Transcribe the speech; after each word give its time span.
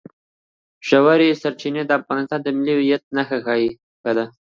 ژورې 0.87 1.29
سرچینې 1.41 1.83
د 1.85 1.91
افغانستان 2.01 2.39
د 2.43 2.47
ملي 2.57 2.73
هویت 2.77 3.03
نښه 3.15 3.37
ده. 4.17 4.25